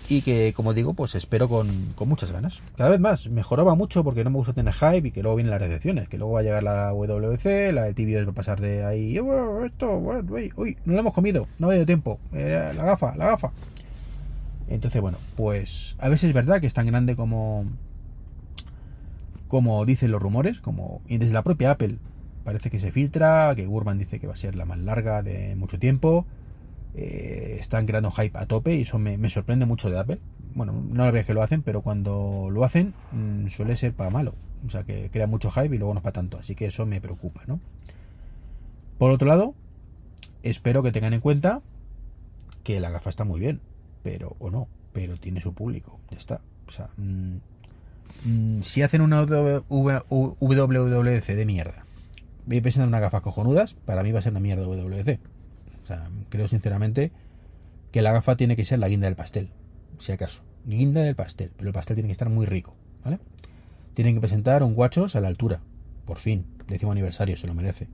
y 0.09 0.23
que 0.23 0.52
como 0.55 0.75
digo 0.75 0.95
pues 0.95 1.14
espero 1.14 1.49
con, 1.49 1.95
muchas 2.07 2.33
ganas 2.33 2.61
cada 2.76 2.91
vez 2.91 3.00
más 3.00 3.29
mejoraba 3.29 3.75
mucho 3.75 4.02
porque 4.02 4.25
no 4.25 4.31
me 4.31 4.37
gusta 4.37 4.52
tener 4.52 4.75
hype 4.75 5.09
y 5.09 5.11
que 5.12 5.23
luego 5.23 5.37
vienen 5.37 5.52
las 5.52 5.61
recepciones 5.61 6.09
que 6.09 6.19
luego 6.19 6.35
va 6.35 6.41
a 6.41 6.43
llegar 6.43 6.62
la 6.62 6.91
WC 6.91 7.73
la 7.73 7.85
de 7.85 7.95
TV 7.95 8.25
va 8.25 8.33
a 8.33 8.35
pasar 8.35 8.61
de 8.61 8.85
ahí 8.85 9.17
esto 9.64 9.99
uy, 10.57 10.76
no 10.85 10.95
lo 10.95 10.99
hemos 10.99 11.14
comido 11.14 11.47
no 11.59 11.69
ha 11.69 11.71
habido 11.71 11.87
tiempo 11.87 12.19
la 12.33 12.73
gafa 12.73 13.14
la 13.17 13.26
gafa 13.26 13.52
entonces 14.69 15.00
bueno 15.00 15.19
pues 15.37 15.97
a 15.99 16.09
veces 16.09 16.31
es 16.31 16.35
verdad 16.35 16.61
que 16.61 16.67
es 16.67 16.75
tan 16.75 16.87
grande 16.87 17.14
como 17.14 17.67
como 19.52 19.85
dicen 19.85 20.11
los 20.11 20.23
rumores 20.23 20.62
como 20.62 21.02
y 21.06 21.18
desde 21.18 21.35
la 21.35 21.42
propia 21.42 21.73
Apple 21.73 21.99
parece 22.42 22.71
que 22.71 22.78
se 22.78 22.90
filtra 22.90 23.52
que 23.54 23.66
Gurman 23.66 23.99
dice 23.99 24.18
que 24.18 24.26
va 24.26 24.32
a 24.32 24.37
ser 24.38 24.54
la 24.54 24.64
más 24.64 24.78
larga 24.78 25.23
de 25.23 25.54
mucho 25.56 25.78
tiempo 25.78 26.25
eh, 26.94 27.59
están 27.61 27.85
creando 27.85 28.11
hype 28.11 28.38
a 28.38 28.47
tope 28.47 28.75
y 28.75 28.80
eso 28.80 28.99
me, 28.99 29.28
sorprende 29.28 29.66
mucho 29.66 29.90
de 29.90 29.99
Apple. 29.99 30.21
Bueno, 30.54 30.73
no 30.73 31.04
la 31.04 31.11
vez 31.11 31.26
que 31.26 31.35
lo 31.35 31.42
hacen, 31.42 31.62
pero 31.62 31.82
cuando 31.82 32.49
lo 32.50 32.64
hacen 32.64 32.94
mm, 33.12 33.49
suele 33.49 33.76
ser 33.76 33.92
para 33.92 34.09
malo. 34.09 34.35
O 34.66 34.71
sea, 34.71 34.85
que 34.85 35.11
crea 35.11 35.26
mucho 35.26 35.50
hype 35.50 35.75
y 35.75 35.78
luego 35.78 35.92
no 35.92 35.99
es 35.99 36.02
para 36.02 36.14
tanto. 36.14 36.38
Así 36.38 36.54
que 36.54 36.66
eso 36.66 36.87
me 36.87 37.00
preocupa, 37.00 37.42
¿no? 37.47 37.61
Por 38.99 39.11
otro 39.11 39.28
lado, 39.28 39.54
espero 40.42 40.82
que 40.82 40.92
tengan 40.92 41.12
en 41.12 41.21
cuenta 41.21 41.61
que 42.62 42.80
la 42.80 42.90
gafa 42.90 43.11
está 43.11 43.25
muy 43.25 43.40
bien, 43.40 43.61
pero 44.02 44.37
o 44.38 44.50
no, 44.50 44.68
pero 44.92 45.16
tiene 45.18 45.40
su 45.40 45.52
público, 45.52 45.99
ya 46.11 46.16
está. 46.16 46.40
O 46.66 46.71
sea, 46.71 46.88
mm, 46.97 47.37
si 48.62 48.82
hacen 48.82 49.00
una 49.00 49.23
WWDC 49.23 51.26
de 51.26 51.47
mierda, 51.47 51.85
voy 52.47 52.61
pensando 52.61 52.85
en 52.85 52.88
una 52.88 53.00
gafas 53.00 53.23
cojonudas, 53.23 53.75
para 53.75 54.02
mí 54.02 54.12
va 54.12 54.21
a 54.21 54.23
ser 54.23 54.32
una 54.32 54.40
mierda 54.40 54.66
WWDC. 54.66 55.18
O 55.82 55.87
sea, 55.87 56.09
creo 56.28 56.49
sinceramente 56.49 57.12
que 57.90 58.02
la 58.02 58.12
gafa 58.12 58.37
tiene 58.37 58.56
que 58.56 58.64
ser 58.64 58.78
la 58.78 58.88
guinda 58.88 59.06
del 59.06 59.16
pastel, 59.16 59.50
si 59.99 60.12
acaso. 60.12 60.42
Guinda 60.64 61.02
del 61.02 61.16
pastel, 61.16 61.50
pero 61.56 61.68
el 61.68 61.75
pastel 61.75 61.97
tiene 61.97 62.09
que 62.09 62.12
estar 62.12 62.28
muy 62.28 62.47
rico, 62.47 62.75
¿vale? 63.04 63.18
Tienen 63.94 64.14
que 64.14 64.21
presentar 64.21 64.62
un 64.62 64.75
guachos 64.75 65.16
a 65.16 65.21
la 65.21 65.28
altura, 65.28 65.61
por 66.06 66.18
fin, 66.18 66.47
décimo 66.68 66.92
aniversario, 66.92 67.37
se 67.37 67.47
lo 67.47 67.54
merece. 67.54 67.88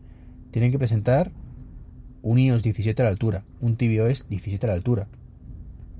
Tienen 0.51 0.71
que 0.71 0.79
presentar 0.79 1.33
un 2.23 2.39
iOS 2.39 2.63
17 2.63 3.03
a 3.03 3.05
la 3.05 3.11
altura, 3.11 3.45
un 3.61 3.77
tvOS 3.77 4.29
17 4.29 4.67
a 4.67 4.69
la 4.69 4.75
altura, 4.75 5.09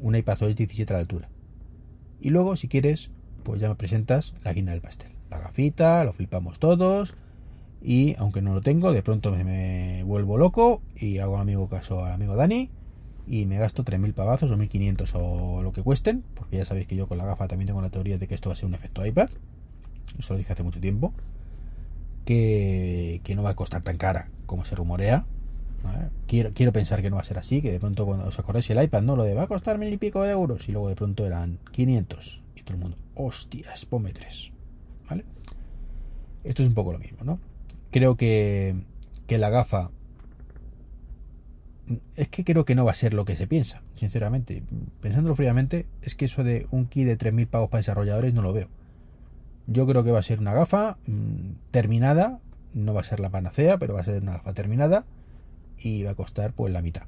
un 0.01 0.15
iPadOS 0.15 0.57
17 0.57 0.93
a 0.93 0.97
la 0.97 1.01
altura. 1.01 1.29
Y 2.21 2.31
luego, 2.31 2.57
si 2.57 2.69
quieres, 2.69 3.11
pues 3.43 3.61
ya 3.61 3.69
me 3.69 3.75
presentas 3.75 4.35
la 4.45 4.53
guinda 4.53 4.73
del 4.73 4.81
pastel. 4.81 5.13
La 5.31 5.39
gafita, 5.39 6.05
lo 6.05 6.13
flipamos 6.13 6.59
todos, 6.59 7.15
y 7.83 8.17
aunque 8.19 8.43
no 8.43 8.55
lo 8.55 8.61
tengo, 8.61 8.93
de 8.93 9.03
pronto 9.03 9.31
me, 9.33 10.03
vuelvo 10.05 10.37
loco 10.37 10.83
y 10.97 11.19
hago 11.19 11.39
amigo 11.39 11.69
caso 11.69 12.05
al 12.05 12.13
amigo 12.13 12.35
Dani 12.35 12.71
y 13.27 13.47
me 13.47 13.59
gasto 13.59 13.85
3.000 13.85 14.15
pavazos 14.15 14.51
o 14.51 14.57
1.500 14.57 15.11
o 15.15 15.63
lo 15.63 15.73
que 15.73 15.83
cuesten, 15.83 16.25
porque 16.35 16.57
ya 16.57 16.65
sabéis 16.65 16.87
que 16.87 16.97
yo 16.97 17.07
con 17.07 17.19
la 17.19 17.27
gafa 17.27 17.47
también 17.47 17.67
tengo 17.67 17.83
la 17.83 17.91
teoría 17.91 18.19
de 18.19 18.27
que 18.27 18.35
esto 18.35 18.49
va 18.49 18.55
a 18.55 18.57
ser 18.57 18.67
un 18.67 18.75
efecto 18.75 19.05
iPad, 19.05 19.29
eso 20.19 20.35
lo 20.35 20.39
dije 20.39 20.53
hace 20.53 20.63
mucho 20.63 20.81
tiempo, 20.81 21.13
que, 22.25 23.21
no 23.37 23.43
va 23.43 23.51
a 23.51 23.57
costar 23.57 23.83
tan 23.83 23.97
cara 23.97 24.29
como 24.47 24.65
se 24.65 24.75
rumorea. 24.75 25.25
Quiero, 26.27 26.53
quiero 26.53 26.73
pensar 26.73 27.01
que 27.01 27.09
no 27.09 27.17
va 27.17 27.23
a 27.23 27.25
ser 27.25 27.39
así, 27.39 27.63
que 27.63 27.71
de 27.71 27.79
pronto 27.79 28.05
cuando 28.05 28.27
os 28.27 28.39
acordáis 28.39 28.69
el 28.71 28.83
iPad, 28.83 29.03
no 29.03 29.15
lo 29.15 29.23
de 29.23 29.35
va 29.35 29.45
a 29.45 29.47
costar 29.47 29.79
mil 29.79 29.93
y 29.93 29.97
pico 29.97 30.23
de 30.23 30.33
euros 30.33 30.69
y 30.69 30.73
luego 30.73 30.89
de 30.89 30.97
pronto 30.97 31.25
eran 31.25 31.59
500 31.71 32.43
y 32.45 32.48
todo 32.69 32.77
el 32.77 32.83
mundo, 32.83 32.99
hostias, 33.15 33.87
ponme 33.87 34.13
tres. 34.13 34.53
¿Vale? 35.09 35.25
Esto 36.45 36.63
es 36.63 36.69
un 36.69 36.75
poco 36.75 36.93
lo 36.93 36.99
mismo, 36.99 37.25
¿no? 37.25 37.41
creo 37.91 38.17
que, 38.17 38.75
que 39.27 39.39
la 39.39 39.51
gafa 39.51 39.91
es 42.17 42.29
que 42.29 42.45
creo 42.45 42.65
que 42.67 42.75
no 42.75 42.85
va 42.85 42.93
a 42.93 42.97
ser 42.97 43.15
lo 43.15 43.25
que 43.25 43.35
se 43.35 43.47
piensa, 43.47 43.83
sinceramente. 43.95 44.63
Pensándolo 45.01 45.35
fríamente, 45.35 45.87
es 46.03 46.15
que 46.15 46.27
eso 46.27 46.45
de 46.45 46.67
un 46.71 46.87
kit 46.87 47.07
de 47.07 47.17
3.000 47.17 47.47
pavos 47.47 47.71
para 47.71 47.79
desarrolladores 47.79 48.35
no 48.35 48.43
lo 48.43 48.53
veo. 48.53 48.69
Yo 49.67 49.87
creo 49.87 50.05
que 50.05 50.11
va 50.11 50.19
a 50.19 50.23
ser 50.23 50.39
una 50.39 50.53
gafa 50.53 50.99
mm, 51.07 51.71
terminada, 51.71 52.41
no 52.75 52.93
va 52.93 53.01
a 53.01 53.05
ser 53.05 53.21
la 53.21 53.31
panacea, 53.31 53.79
pero 53.79 53.95
va 53.95 54.03
a 54.03 54.05
ser 54.05 54.23
una 54.23 54.33
gafa 54.33 54.53
terminada 54.53 55.07
y 55.79 56.03
va 56.03 56.11
a 56.11 56.15
costar 56.15 56.53
pues 56.53 56.73
la 56.73 56.83
mitad. 56.83 57.05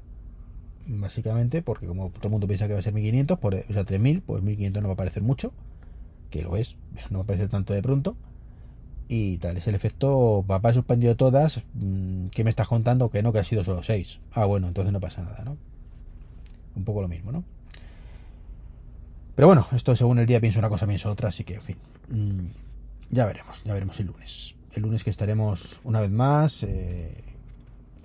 Básicamente, 0.87 1.61
porque 1.61 1.87
como 1.87 2.09
todo 2.09 2.27
el 2.27 2.31
mundo 2.31 2.47
piensa 2.47 2.67
que 2.67 2.73
va 2.73 2.79
a 2.79 2.83
ser 2.83 2.93
1.500, 2.93 3.37
por, 3.37 3.55
o 3.55 3.73
sea, 3.73 3.85
3.000, 3.85 4.21
pues 4.25 4.43
1.500 4.43 4.81
no 4.81 4.87
va 4.87 4.93
a 4.93 4.97
parecer 4.97 5.23
mucho, 5.23 5.53
que 6.29 6.41
lo 6.41 6.55
es, 6.57 6.75
pero 6.93 7.07
no 7.11 7.19
va 7.19 7.23
a 7.23 7.27
parecer 7.27 7.49
tanto 7.49 7.73
de 7.73 7.81
pronto 7.81 8.15
y 9.07 9.37
tal. 9.37 9.57
Es 9.57 9.67
el 9.67 9.75
efecto, 9.75 10.43
papá 10.47 10.69
he 10.69 10.73
suspendido 10.73 11.15
todas, 11.15 11.61
mm, 11.73 12.27
¿qué 12.27 12.43
me 12.43 12.49
estás 12.49 12.67
contando? 12.67 13.09
Que 13.09 13.21
no, 13.21 13.33
que 13.33 13.39
ha 13.39 13.43
sido 13.43 13.63
solo 13.63 13.83
6. 13.83 14.19
Ah, 14.31 14.45
bueno, 14.45 14.67
entonces 14.67 14.93
no 14.93 14.99
pasa 14.99 15.21
nada, 15.21 15.43
¿no? 15.43 15.57
Un 16.75 16.85
poco 16.85 17.01
lo 17.01 17.07
mismo, 17.07 17.31
¿no? 17.31 17.43
Pero 19.35 19.47
bueno, 19.47 19.67
esto 19.73 19.95
según 19.95 20.19
el 20.19 20.25
día 20.25 20.39
pienso 20.39 20.59
una 20.59 20.69
cosa, 20.69 20.87
pienso 20.87 21.11
otra, 21.11 21.29
así 21.29 21.43
que, 21.43 21.55
en 21.55 21.61
fin. 21.61 21.77
Mm, 22.09 22.47
ya 23.09 23.25
veremos, 23.25 23.63
ya 23.63 23.73
veremos 23.73 23.99
el 23.99 24.07
lunes. 24.07 24.55
El 24.73 24.83
lunes 24.83 25.03
que 25.03 25.09
estaremos 25.09 25.81
una 25.83 25.99
vez 25.99 26.11
más, 26.11 26.63
eh, 26.63 27.13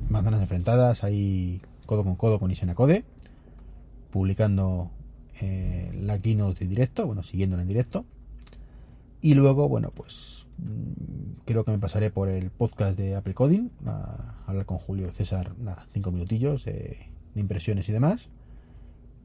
manzanas 0.08 0.40
enfrentadas, 0.40 1.04
ahí 1.04 1.60
codo 1.86 2.04
con 2.04 2.16
codo 2.16 2.38
con 2.38 2.50
Isena 2.50 2.74
Code, 2.74 3.04
publicando 4.10 4.90
eh, 5.40 5.90
la 6.00 6.18
keynote 6.18 6.64
en 6.64 6.70
directo, 6.70 7.06
bueno, 7.06 7.22
siguiéndola 7.22 7.62
en 7.62 7.68
directo. 7.68 8.04
Y 9.22 9.34
luego, 9.34 9.68
bueno, 9.68 9.90
pues 9.94 10.46
Mm, 10.58 11.42
creo 11.44 11.64
que 11.64 11.70
me 11.70 11.78
pasaré 11.78 12.10
por 12.10 12.28
el 12.28 12.50
podcast 12.50 12.98
de 12.98 13.14
Apple 13.14 13.34
Coding 13.34 13.68
a 13.84 14.36
hablar 14.46 14.64
con 14.64 14.78
Julio 14.78 15.12
César, 15.12 15.56
nada, 15.58 15.86
cinco 15.92 16.10
minutillos 16.10 16.64
de, 16.64 17.10
impresiones 17.34 17.88
y 17.88 17.92
demás. 17.92 18.28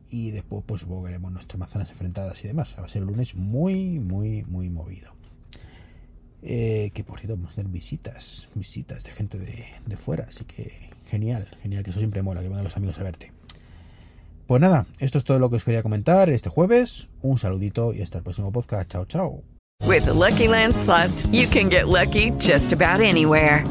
Y 0.10 0.32
después, 0.32 0.64
pues 0.66 0.82
supongo 0.82 1.04
que 1.04 1.10
haremos 1.10 1.32
nuestras 1.32 1.58
manzanas 1.58 1.90
enfrentadas 1.90 2.44
y 2.44 2.48
demás. 2.48 2.76
Va 2.78 2.86
a 2.86 2.90
ser 2.90 3.04
el 3.04 3.08
lunes 3.08 3.36
muy, 3.36 4.00
muy, 4.00 4.44
muy 4.44 4.70
movido. 4.70 5.14
Eh, 6.42 6.92
que 6.94 7.04
por 7.04 7.20
cierto, 7.20 7.38
vamos 7.38 7.54
a 7.54 7.56
tener 7.56 7.72
visitas, 7.72 8.50
visitas 8.54 9.06
de 9.06 9.12
gente 9.12 9.38
de 9.40 9.98
fuera. 9.98 10.26
Así 10.28 10.44
que 10.44 10.90
genial, 11.12 11.48
genial, 11.62 11.84
que 11.84 11.92
eso 11.92 12.00
siempre 12.00 12.22
mola, 12.22 12.42
que 12.42 12.48
vengan 12.48 12.64
los 12.64 12.78
amigos 12.78 12.98
a 13.00 13.04
verte. 13.04 13.32
Pues 14.48 14.62
nada, 14.62 14.86
esto 15.00 15.18
es 15.18 15.24
todo 15.24 15.40
lo 15.40 15.50
que 15.50 15.58
os 15.58 15.64
quería 15.64 15.84
comentar 15.84 16.30
este 16.30 16.50
jueves. 16.50 17.10
Un 17.22 17.38
saludito 17.38 17.94
y 17.94 18.02
hasta 18.02 18.18
el 18.18 18.24
próximo 18.24 18.52
podcast. 18.52 18.90
Chao, 18.90 19.06
chao. 19.06 19.44
With 19.86 20.06
the 20.06 20.14
Lucky 20.14 20.48
Land 20.48 20.76
slots, 20.76 21.28
you 21.32 21.48
can 21.48 21.70
get 21.70 21.88
lucky 21.88 22.32
just 22.38 22.74
about 22.74 23.02
anywhere. 23.02 23.64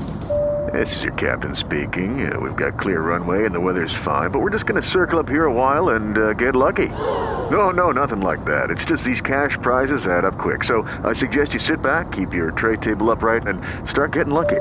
This 0.72 0.94
is 0.96 1.02
your 1.02 1.14
captain 1.14 1.56
speaking. 1.56 2.30
Uh, 2.30 2.38
we've 2.38 2.56
got 2.56 2.78
clear 2.78 3.00
runway 3.00 3.44
and 3.44 3.54
the 3.54 3.60
weather's 3.60 3.94
fine, 4.04 4.30
but 4.30 4.40
we're 4.40 4.50
just 4.50 4.66
going 4.66 4.80
to 4.80 4.88
circle 4.88 5.18
up 5.18 5.28
here 5.28 5.46
a 5.46 5.52
while 5.52 5.90
and 5.90 6.16
uh, 6.16 6.32
get 6.34 6.54
lucky. 6.54 6.88
No, 7.50 7.72
no, 7.72 7.90
nothing 7.90 8.20
like 8.20 8.44
that. 8.44 8.70
It's 8.70 8.84
just 8.84 9.02
these 9.02 9.20
cash 9.20 9.58
prizes 9.60 10.06
add 10.06 10.24
up 10.24 10.38
quick. 10.38 10.62
So 10.62 10.88
I 11.02 11.14
suggest 11.14 11.52
you 11.52 11.58
sit 11.58 11.82
back, 11.82 12.12
keep 12.12 12.32
your 12.32 12.52
tray 12.52 12.76
table 12.76 13.10
upright, 13.10 13.48
and 13.48 13.60
start 13.90 14.12
getting 14.12 14.32
lucky. 14.32 14.60